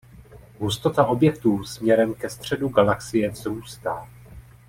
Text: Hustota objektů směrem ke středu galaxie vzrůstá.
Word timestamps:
Hustota 0.59 1.05
objektů 1.05 1.63
směrem 1.63 2.13
ke 2.13 2.29
středu 2.29 2.69
galaxie 2.69 3.29
vzrůstá. 3.29 4.09